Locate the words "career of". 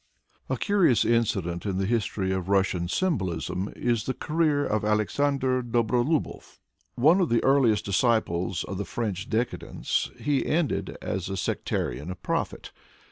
4.15-4.83